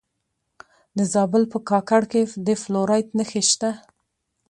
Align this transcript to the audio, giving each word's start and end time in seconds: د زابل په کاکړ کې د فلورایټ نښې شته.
د 0.97 0.99
زابل 1.13 1.43
په 1.53 1.57
کاکړ 1.69 2.01
کې 2.11 2.21
د 2.45 2.47
فلورایټ 2.61 3.07
نښې 3.17 3.43
شته. 3.49 3.71